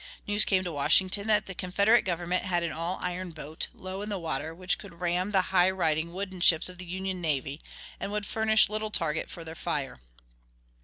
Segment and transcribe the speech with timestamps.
[0.25, 4.09] News came to Washington that the Confederate government had an all iron boat, low in
[4.09, 7.61] the water, which could ram the high riding wooden ships of the Union navy,
[7.99, 9.99] and would furnish little target for their fire.